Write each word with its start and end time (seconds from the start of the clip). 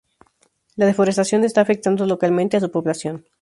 La 0.77 0.87
deforestación 0.87 1.43
está 1.43 1.61
afectando 1.61 2.07
localmente 2.07 2.57
a 2.57 2.59
su 2.59 2.71
población. 2.71 3.27